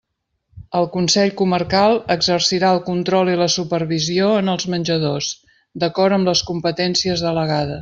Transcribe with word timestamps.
El 0.77 0.85
Consell 0.93 1.33
Comarcal 1.41 1.93
exercirà 2.15 2.71
el 2.77 2.81
control 2.87 3.31
i 3.33 3.37
la 3.43 3.49
supervisió 3.57 4.31
en 4.39 4.51
els 4.55 4.67
menjadors, 4.75 5.29
d'acord 5.85 6.19
amb 6.19 6.33
les 6.33 6.43
competències 6.51 7.25
delegades. 7.29 7.79